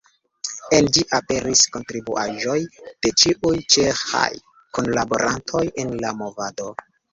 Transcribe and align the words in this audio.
En 0.77 0.87
ĝi 0.95 1.03
aperis 1.17 1.61
kontribuaĵoj 1.75 2.57
de 2.87 3.13
ĉiuj 3.25 3.53
ĉeĥaj 3.77 4.27
kunlaborantoj 4.81 5.65
el 5.87 5.97
la 6.05 6.19
movado. 6.25 6.75